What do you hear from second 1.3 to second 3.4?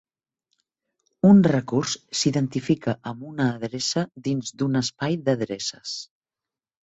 Un recurs s'identifica amb